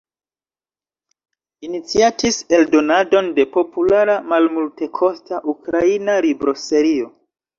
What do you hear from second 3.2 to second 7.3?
de populara malmultekosta ukraina libroserio.